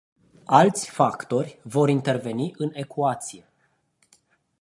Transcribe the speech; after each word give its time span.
Alți 0.45 0.89
factori 0.89 1.59
vor 1.63 1.89
interveni 1.89 2.53
în 2.57 2.69
ecuație. 2.73 3.47